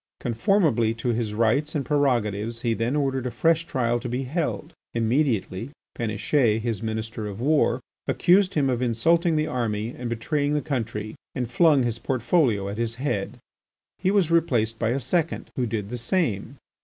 Conformably 0.19 0.95
to 0.95 1.09
his 1.09 1.31
rights 1.35 1.75
and 1.75 1.85
prerogatives 1.85 2.61
he 2.63 2.73
then 2.73 2.95
ordered 2.95 3.27
a 3.27 3.29
fresh 3.29 3.65
trial 3.67 3.99
to 3.99 4.09
be 4.09 4.23
held. 4.23 4.73
Immediately, 4.95 5.69
Péniche, 5.95 6.59
his 6.59 6.81
Minister 6.81 7.27
of 7.27 7.39
War, 7.39 7.79
accused 8.07 8.55
him 8.55 8.67
of 8.67 8.81
insulting 8.81 9.35
the 9.35 9.45
army 9.45 9.89
and 9.95 10.09
betraying 10.09 10.55
the 10.55 10.61
country 10.61 11.13
and 11.35 11.51
flung 11.51 11.83
his 11.83 11.99
portfolio 11.99 12.67
at 12.67 12.79
his 12.79 12.95
head. 12.95 13.37
He 13.99 14.09
was 14.09 14.31
replaced 14.31 14.79
by 14.79 14.89
a 14.89 14.99
second, 14.99 15.51
who 15.55 15.67
did 15.67 15.89
the 15.89 15.99
same. 15.99 16.57